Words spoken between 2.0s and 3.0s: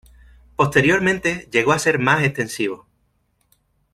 extensivo.